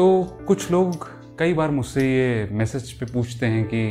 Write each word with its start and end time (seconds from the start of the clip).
तो 0.00 0.38
कुछ 0.48 0.70
लोग 0.70 1.08
कई 1.38 1.54
बार 1.54 1.70
मुझसे 1.70 2.02
ये 2.02 2.48
मैसेज 2.52 2.92
पे 2.92 3.06
पूछते 3.06 3.46
हैं 3.46 3.64
कि, 3.64 3.90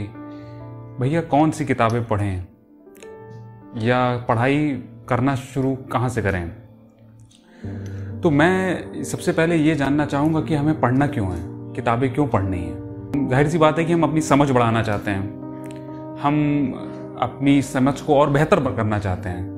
भैया, 1.02 1.22
कौन 1.22 1.52
सी 1.52 1.66
किताबें 1.66 2.08
पढ़ें? 2.08 2.48
या 3.78 4.18
पढ़ाई 4.18 4.84
करना 5.10 5.36
शुरू 5.36 5.76
कहाँ 5.76 6.10
से 6.10 6.22
करें? 6.22 6.52
तो 8.22 8.30
मैं 8.30 8.94
सबसे 9.04 9.32
पहले 9.32 9.56
ये 9.56 9.76
जानना 9.76 10.06
चाहूँगा 10.06 10.42
कि 10.42 10.56
हमें 10.56 10.80
पढ़ना 10.80 11.08
क्यों 11.08 11.28
है? 11.28 11.74
किताबें 11.74 12.14
क्यों 12.14 12.28
पढ़नी 12.28 12.60
है? 12.60 12.78
ज़ाहिर 13.30 13.50
सी 13.50 13.58
बात 13.58 13.80
है 13.80 13.86
कि 13.86 13.94
हम 13.94 14.04
अपनी 14.04 14.22
समझ 14.22 14.52
बढ़ाना 14.52 14.84
चाहते 14.84 15.12
हैं। 15.12 15.30
हम 16.20 16.72
अपनी 17.22 17.62
समझ 17.62 18.02
को 18.02 18.16
और 18.16 18.30
बेहतर 18.30 18.60
करना 18.60 19.00
चाहते 19.00 19.30
हैं। 19.30 19.50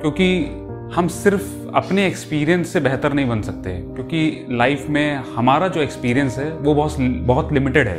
क्योंकि 0.00 0.46
हम 0.94 1.08
सिर्फ़ 1.08 1.68
अपने 1.74 2.06
एक्सपीरियंस 2.06 2.68
से 2.68 2.80
बेहतर 2.80 3.12
नहीं 3.12 3.28
बन 3.28 3.42
सकते, 3.42 3.70
क्योंकि 3.70 4.46
लाइफ 4.50 4.86
में 4.88 5.14
हमारा 5.14 5.68
जो 5.68 5.80
एक्सपीरियंस 5.80 6.38
है, 6.38 6.52
वो 6.52 6.74
बहुत 6.74 6.96
बहुत 7.00 7.52
लिमिटेड 7.52 7.88
है। 7.88 7.98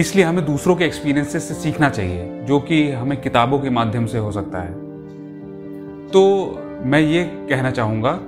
इसलिए 0.00 0.24
हमें 0.24 0.46
दूसरों 0.46 0.76
के 0.76 0.84
एक्सपीरियंसेस 0.84 1.48
से 1.48 1.54
सीखना 1.54 1.88
चाहिए, 1.88 2.42
जो 2.42 2.60
कि 2.60 2.90
हमें 2.90 3.20
किताबों 3.20 3.58
के 3.58 3.70
माध्यम 3.70 4.06
से 4.06 4.18
हो 4.18 4.32
सकता 4.32 4.58
है। 4.58 4.72
तो 6.08 6.24
मैं 6.84 7.00
ये 7.00 7.24
कहना 7.24 7.70
चाहूँगा 7.70 8.18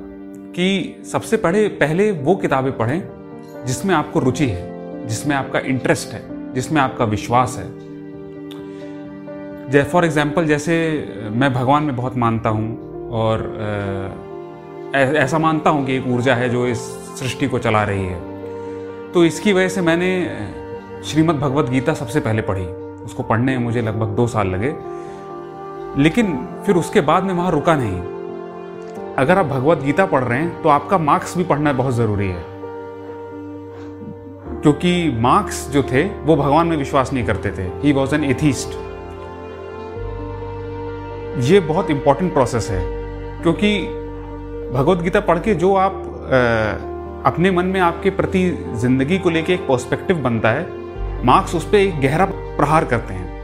कि 0.56 1.02
सबसे 1.12 1.36
पढ़े, 1.36 1.68
पहले 1.68 2.10
वो 2.10 2.36
किताबें 2.36 2.76
पढ़ें 2.76 3.02
जिसमें 3.66 3.94
आपको 3.94 4.20
रुचि 4.20 4.46
है, 4.46 5.06
जिसमें 5.06 5.36
आपका 5.36 5.58
इंटरेस्ट 5.58 6.12
है, 6.12 6.54
जिसमें 6.54 6.82
आपका 6.82 7.04
विश्वास 7.04 7.56
है। 7.58 7.85
जै 9.70 9.82
फॉर 9.82 10.04
एग्ज़ाम्पल 10.04 10.46
जैसे 10.46 10.74
मैं 11.32 11.52
भगवान 11.52 11.82
में 11.82 11.96
बहुत 11.96 12.16
मानता 12.16 12.50
हूँ 12.50 13.10
और 13.12 13.40
ऐसा 14.94 15.38
मानता 15.38 15.70
हूँ 15.70 15.84
कि 15.86 15.96
एक 15.96 16.06
ऊर्जा 16.08 16.34
है 16.34 16.48
जो 16.48 16.66
इस 16.66 16.80
सृष्टि 17.18 17.48
को 17.48 17.58
चला 17.58 17.82
रही 17.84 18.04
है। 18.06 18.20
तो 19.12 19.24
इसकी 19.24 19.52
वजह 19.52 19.68
से 19.68 19.80
मैंने 19.80 20.10
श्रीमद् 21.04 21.38
भगवत 21.38 21.70
गीता 21.70 21.94
सबसे 21.94 22.20
पहले 22.20 22.42
पढ़ी। 22.42 22.64
उसको 23.04 23.22
पढ़ने 23.22 23.56
में 23.56 23.64
मुझे 23.64 23.82
लगभग 23.82 24.14
दो 24.16 24.26
साल 24.26 24.48
लगे। 24.48 24.74
लेकिन 26.02 26.36
फिर 26.66 26.76
उसके 26.76 27.00
बाद 27.02 27.24
में 27.24 27.34
वहाँ 27.34 27.50
रुका 27.50 27.74
नहीं। 27.74 28.00
अगर 29.16 29.38
आप 29.38 29.46
भगवत 29.46 29.82
गीता 29.82 30.06
पढ़ 30.06 30.24
रहे 30.24 30.38
हैं 30.38 30.62
तो 30.62 30.68
आपका 30.68 30.98
मार्क्स 31.00 31.36
भी 31.36 31.44
पढ़ना 31.44 31.72
बहुत 31.74 31.94
ज़रूरी 31.94 32.28
है। 32.28 32.44
क्योंकि 34.62 35.10
मार्क्स 35.20 35.68
जो 35.70 35.82
थे, 35.82 36.04
वो 36.04 36.36
भगवान 36.36 36.66
में 36.66 36.76
विश्वास 36.76 37.12
नहीं 37.12 37.24
करते 37.24 37.50
थे। 37.50 37.70
ही 37.82 37.92
वॉज़ 37.92 38.14
एन 38.14 38.24
एथीस्ट 38.24 38.84
ये 41.36 41.60
बहुत 41.60 41.90
इंपॉर्टेंट 41.90 42.32
प्रोसेस 42.32 42.68
है 42.70 42.80
क्योंकि 43.42 43.78
भगवत 44.74 44.98
गीता 44.98 45.20
पढ़ 45.20 45.38
के 45.38 45.54
जो 45.54 45.74
आप 45.74 45.92
आ, 45.92 47.30
अपने 47.30 47.50
मन 47.50 47.64
में 47.64 47.80
आपके 47.80 48.10
प्रति 48.10 48.72
ज़िंदगी 48.74 49.18
को 49.18 49.30
लेके 49.30 49.54
एक 49.54 49.60
पर्सपेक्टिव 49.60 50.16
बनता 50.16 50.50
है 50.50 51.24
मार्क्स 51.24 51.54
उस 51.54 51.64
पर 51.64 51.76
एक 51.76 52.00
गहरा 52.00 52.24
प्रहार 52.26 52.84
करते 52.84 53.14
हैं। 53.14 53.34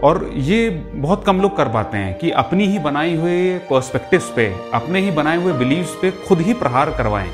और 0.00 0.30
ये 0.34 0.68
बहुत 0.94 1.24
कम 1.24 1.40
लोग 1.40 1.56
कर 1.56 1.68
पाते 1.68 1.98
हैं 1.98 2.18
कि 2.18 2.30
अपनी 2.30 2.66
ही 2.66 2.78
बनाई 2.78 3.16
हुए 3.16 3.58
पर्सपेक्टिव्स 3.58 4.32
पे 4.36 4.46
अपने 4.74 5.00
ही 5.00 5.10
बनाए 5.10 5.36
हुए 5.36 5.52
बिलीव्स 5.52 5.96
पे 6.02 6.10
खुद 6.10 6.40
ही 6.40 6.54
प्रहार 6.54 6.90
करवाएँ। 6.90 7.30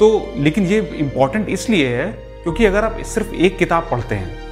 तो 0.00 0.32
लेकिन 0.36 0.66
ये 0.66 0.80
इंपॉर्टेंट 0.96 1.48
इसलिए 1.48 1.96
है 1.96 2.10
क्योंकि 2.42 2.64
अगर 2.64 2.84
आप 2.84 3.00
सिर्फ़ 3.04 3.34
एक 3.34 3.58
किताब 3.58 3.88
पढ़ते 3.90 4.14
हैं 4.14 4.47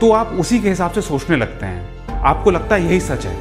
तो 0.00 0.10
आप 0.12 0.26
उसी 0.40 0.58
के 0.60 0.68
हिसाब 0.68 0.90
से 0.90 1.02
सोचने 1.02 1.36
लगते 1.36 1.66
हैं। 1.66 2.20
आपको 2.24 2.50
लगता 2.50 2.74
है 2.74 2.84
यही 2.84 3.00
सच 3.00 3.26
है। 3.26 3.36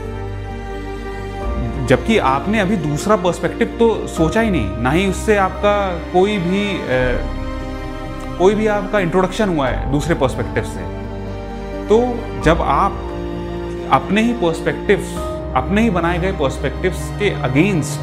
जबकि 1.87 2.17
आपने 2.17 2.59
अभी 2.59 2.77
दूसरा 2.77 3.15
पर्सपेक्टिव 3.15 3.75
तो 3.79 4.07
सोचा 4.07 4.41
ही 4.41 4.49
नहीं 4.49 4.77
ना 4.77 4.91
ही 4.91 5.05
उससे 5.07 5.35
आपका 5.37 5.73
कोई 6.13 6.37
भी 6.37 6.63
आ, 6.71 6.77
कोई 8.37 8.55
भी 8.55 8.67
आपका 8.67 8.99
इंट्रोडक्शन 8.99 9.49
हुआ 9.49 9.67
है 9.67 9.91
दूसरे 9.91 10.15
पर्सपेक्टिव 10.15 10.63
से। 10.63 10.81
तो 11.87 11.99
जब 12.43 12.61
आप 12.61 12.91
अपने 13.93 14.21
ही 14.21 14.33
पर्सपेक्टिव्स 14.33 15.15
अपने 15.55 15.81
ही 15.81 15.89
बनाए 15.89 16.19
गए 16.19 16.31
पर्सपेक्टिव्स 16.31 17.07
के 17.19 17.29
अगेंस्ट 17.43 17.99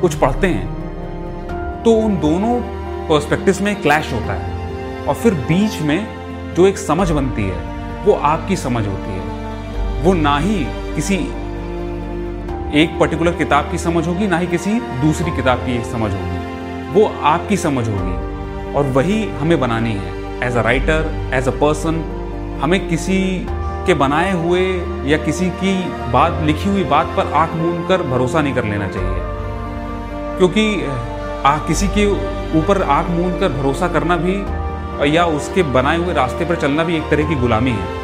कुछ 0.00 0.14
पढ़ते 0.14 0.46
हैं 0.46 1.82
तो 1.84 1.92
उन 1.94 2.16
दोनों 2.20 2.60
पर्सपेक्टिव्स 3.08 3.60
में 3.60 3.74
क्लैश 3.82 4.12
होता 4.12 4.32
है। 4.32 5.06
और 5.06 5.14
फिर 5.14 5.34
बीच 5.34 5.80
में 5.82 6.19
जो 6.60 6.66
एक 6.66 6.78
समझ 6.78 7.10
बनती 7.10 7.42
है 7.42 8.04
वो 8.04 8.12
आपकी 8.12 8.56
समझ 8.56 8.86
होती 8.86 9.12
है। 9.12 10.02
वो 10.02 10.12
ना 10.14 10.36
ही 10.38 10.56
किसी 10.94 11.14
एक 12.80 12.98
पर्टिकुलर 13.00 13.32
किताब 13.32 13.70
की 13.70 13.78
समझ 13.78 14.06
होगी 14.06 14.26
ना 14.26 14.38
ही 14.38 14.46
किसी 14.46 14.72
दूसरी 15.00 15.30
किताब 15.36 15.58
की 15.58 15.78
समझ 15.84 16.10
होगी। 16.12 16.92
वो 16.92 17.06
आपकी 17.22 17.56
समझ 17.56 17.88
होगी 17.88 18.74
और 18.74 18.92
वही 18.92 19.24
हमें 19.30 19.58
बनानी 19.60 19.92
है। 19.92 20.12
As 20.48 20.56
a 20.56 20.62
writer 20.62 21.30
as 21.34 21.48
a 21.48 21.56
person 21.60 22.04
हमें 22.62 22.88
किसी 22.88 23.46
के 23.86 23.94
बनाए 23.94 24.32
हुए 24.32 24.62
या 25.06 25.18
किसी 25.24 25.50
की 25.64 25.74
बात 26.12 26.42
लिखी 26.42 26.68
हुई 26.68 26.84
बात 26.84 27.16
पर 27.16 27.32
आँख 27.32 27.54
मूंद 27.54 27.88
कर 27.88 28.02
भरोसा 28.02 28.42
नहीं 28.42 28.54
कर 28.54 28.64
लेना 28.64 28.88
चाहिए। 28.88 29.18
क्योंकि 30.38 30.70
आ, 31.44 31.56
किसी 31.58 31.88
के 31.88 32.06
ऊपर 32.58 32.82
आँख 32.82 33.10
मूंद 33.10 33.40
कर 33.40 33.48
भरोसा 33.48 33.88
करना 33.88 34.16
भी 34.16 34.59
या 35.04 35.24
उसके 35.26 35.62
बनाए 35.72 35.96
हुए 35.96 36.14
रास्ते 36.14 36.44
पर 36.44 36.56
चलना 36.56 36.84
भी 36.84 36.96
एक 36.96 37.10
तरह 37.10 37.28
की 37.28 37.34
गुलामी 37.34 37.70
है। 37.70 37.98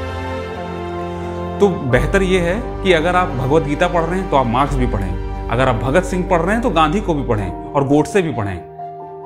तो 1.61 1.69
बेहतर 1.91 2.23
यह 2.23 2.43
है 2.43 2.83
कि 2.83 2.93
अगर 2.93 3.17
आप 3.17 3.29
भगवत 3.29 3.62
गीता 3.62 3.89
पढ़ 3.89 4.03
रहे 4.03 4.21
हैं 4.21 4.31
तो 4.31 4.37
आप 4.37 4.47
मार्क्स 4.47 4.75
भी 4.75 4.87
पढ़ें। 4.87 5.49
अगर 5.49 5.69
आप 5.69 5.75
भगत 5.75 6.05
सिंह 6.05 6.29
पढ़ 6.29 6.41
रहे 6.41 6.53
हैं 6.53 6.62
तो 6.62 6.71
गांधी 6.71 7.01
को 7.01 7.15
भी 7.15 7.23
पढ़ें 7.23 7.73
और 7.73 7.87
गोडसे 7.89 8.23
भी 8.23 8.33
पढ़ें। 8.33 8.57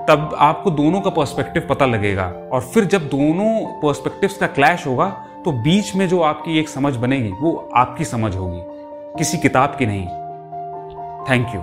तब 0.09 0.37
आपको 0.39 0.71
दोनों 0.71 1.01
का 1.01 1.11
पर्सपेक्टिव 1.11 1.67
पता 1.71 1.87
लगेगा 1.87 2.25
और 2.53 2.61
फिर 2.61 2.85
जब 2.85 3.09
दोनों 3.09 3.81
पर्सपेक्टिव्स 3.81 4.37
का 4.37 4.47
क्लैश 4.47 4.87
होगा 4.87 5.07
तो 5.45 5.53
बीच 5.53 5.95
में 5.97 6.09
जो 6.09 6.21
आपकी 6.21 6.59
एक 6.59 6.69
समझ 6.69 6.97
बनेगी, 6.97 7.33
वो 7.33 7.71
आपकी 7.77 8.05
समझ 8.05 8.37
होगी। 8.37 8.63
किसी 9.19 9.39
किताब 9.39 9.77
की 9.79 9.87
नहीं। 9.87 10.07
Thank 11.31 11.55
you 11.55 11.61